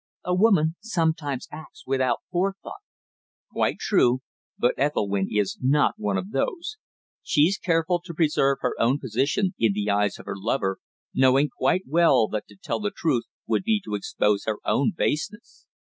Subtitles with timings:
[0.23, 2.81] "A woman sometimes acts without forethought."
[3.51, 4.21] "Quite true;
[4.57, 6.77] but Ethelwynn is not one of those.
[7.21, 10.79] She's careful to preserve her own position in the eyes of her lover,
[11.13, 15.67] knowing quite well that to tell the truth would be to expose her own baseness.